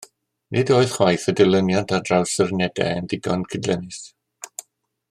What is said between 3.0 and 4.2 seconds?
yn ddigon cydlynnus